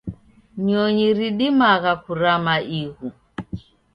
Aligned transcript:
Nyonyi 0.65 1.07
ridimagha 1.17 1.93
kurama 2.03 2.55
ighu. 2.79 3.07